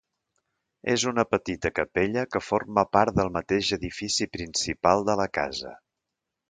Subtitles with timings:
[0.93, 5.81] És una petita capella que forma part del mateix edifici principal de la casa.